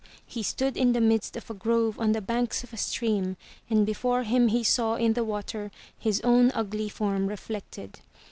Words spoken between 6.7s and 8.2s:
form reflected.